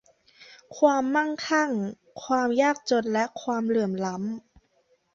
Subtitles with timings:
[0.77, 1.69] ความมั่งคั่ง
[2.23, 4.31] ความยากจนและความเหลื่อมล้ำ